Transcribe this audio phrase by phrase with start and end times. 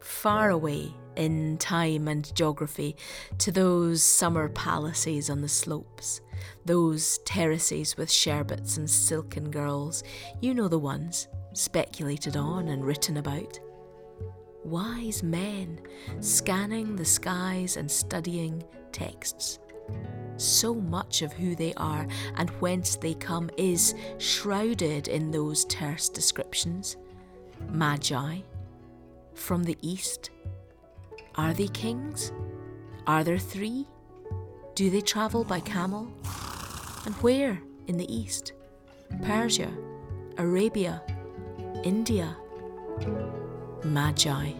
[0.00, 2.96] far away in time and geography
[3.38, 6.20] to those summer palaces on the slopes,
[6.64, 10.04] those terraces with sherbets and silken girls,
[10.40, 13.58] you know the ones, speculated on and written about.
[14.64, 15.80] Wise men
[16.20, 18.62] scanning the skies and studying
[18.92, 19.58] texts.
[20.36, 26.08] So much of who they are and whence they come is shrouded in those terse
[26.08, 26.96] descriptions.
[27.70, 28.40] Magi,
[29.34, 30.30] from the east?
[31.34, 32.32] Are they kings?
[33.06, 33.86] Are there three?
[34.74, 36.08] Do they travel by camel?
[37.04, 38.52] And where in the east?
[39.22, 39.70] Persia,
[40.36, 41.02] Arabia,
[41.84, 42.36] India?
[43.84, 44.52] Magi.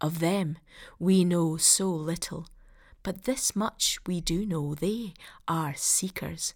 [0.00, 0.58] Of them
[0.98, 2.46] we know so little
[3.02, 5.14] but this much we do know they
[5.48, 6.54] are seekers,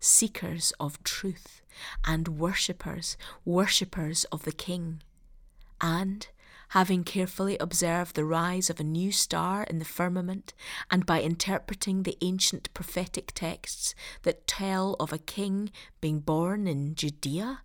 [0.00, 1.60] seekers of truth,
[2.04, 5.02] and worshippers, worshippers of the King.
[5.80, 6.26] And,
[6.68, 10.54] having carefully observed the rise of a new star in the firmament,
[10.90, 16.94] and by interpreting the ancient prophetic texts that tell of a king being born in
[16.94, 17.62] Judea,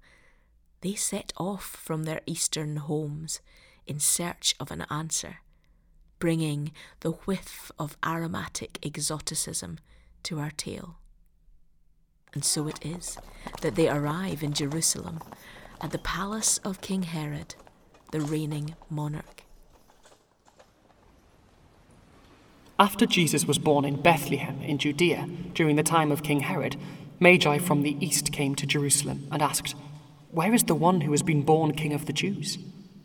[0.81, 3.41] they set off from their eastern homes
[3.85, 5.37] in search of an answer
[6.23, 6.71] bringing
[7.01, 9.77] the whiff of aromatic exoticism
[10.23, 10.95] to our tale.
[12.33, 13.17] And so it is
[13.59, 15.19] that they arrive in Jerusalem
[15.81, 17.55] at the palace of King Herod,
[18.13, 19.43] the reigning monarch.
[22.79, 26.77] After Jesus was born in Bethlehem in Judea during the time of King Herod,
[27.19, 29.75] Magi from the east came to Jerusalem and asked,
[30.31, 32.57] Where is the one who has been born King of the Jews?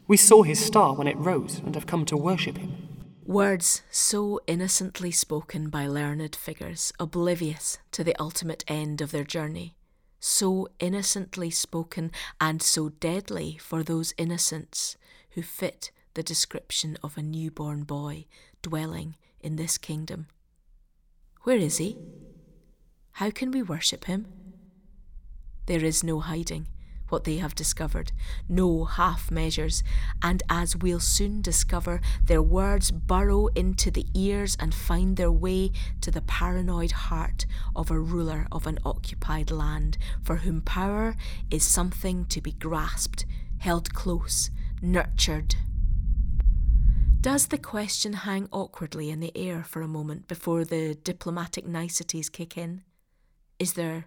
[0.07, 2.88] We saw his star when it rose and have come to worship him.
[3.29, 9.77] Words so innocently spoken by learned figures, oblivious to the ultimate end of their journey,
[10.19, 14.97] so innocently spoken and so deadly for those innocents
[15.33, 18.25] who fit the description of a newborn boy
[18.63, 20.29] dwelling in this kingdom.
[21.43, 21.99] Where is he?
[23.13, 24.27] How can we worship him?
[25.67, 26.67] There is no hiding
[27.09, 28.13] what they have discovered,
[28.49, 29.83] no half measures,
[30.23, 35.73] and as we'll soon discover, their words burrow into the ears and find their way
[36.01, 41.17] to the paranoid heart of a ruler of an occupied land, for whom power
[41.51, 43.25] is something to be grasped,
[43.59, 45.55] held close, nurtured.
[47.21, 52.29] Does the question hang awkwardly in the air for a moment before the diplomatic niceties
[52.29, 52.83] kick in?
[53.59, 54.07] Is there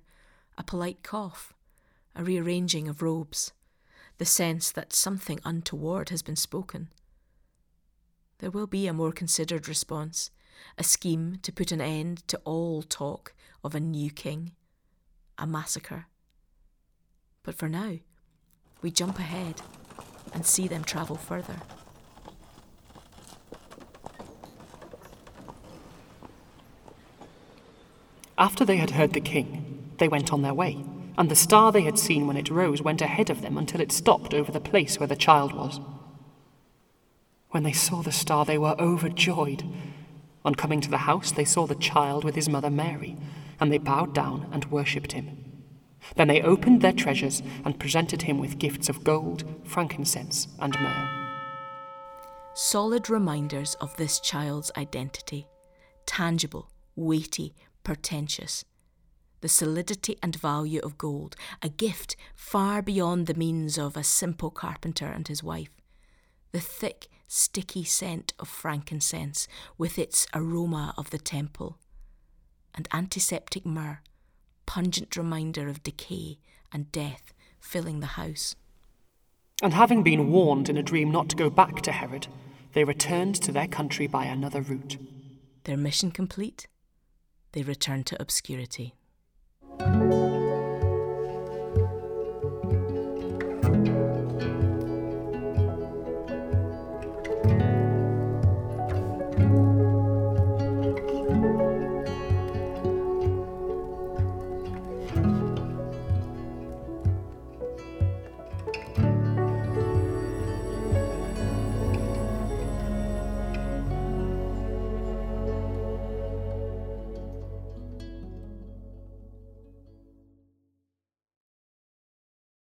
[0.58, 1.54] a polite cough?
[2.16, 3.54] A rearranging of robes,
[4.18, 6.90] the sense that something untoward has been spoken.
[8.40, 10.32] There will be a more considered response,
[10.78, 13.34] a scheme to put an end to all talk
[13.64, 14.52] of a new king,
[15.38, 16.08] a massacre.
[17.44, 18.00] But for now,
[18.82, 19.62] we jump ahead
[20.34, 21.62] and see them travel further.
[28.38, 30.84] After they had heard the king, they went on their way
[31.18, 33.92] and the star they had seen when it rose went ahead of them until it
[33.92, 35.80] stopped over the place where the child was.
[37.50, 39.64] When they saw the star, they were overjoyed.
[40.46, 43.18] On coming to the house, they saw the child with his mother Mary,
[43.60, 45.38] and they bowed down and worshipped him.
[46.16, 51.10] Then they opened their treasures and presented him with gifts of gold, frankincense, and myrrh.
[52.54, 55.48] Solid reminders of this child's identity
[56.06, 58.66] tangible, weighty, portentous
[59.42, 64.50] the solidity and value of gold, a gift far beyond the means of a simple
[64.50, 65.70] carpenter and his wife.
[66.52, 69.48] The thick, sticky scent of frankincense
[69.78, 71.78] with its aroma of the temple,
[72.76, 74.00] and antiseptic myrrh,
[74.66, 76.38] pungent reminder of decay
[76.72, 78.56] and death filling the house.
[79.62, 82.28] And having been warned in a dream not to go back to Herod,
[82.74, 84.98] they returned to their country by another route.
[85.66, 86.68] Their mission complete,
[87.52, 88.96] they returned to obscurity.
[89.84, 90.41] Thank you.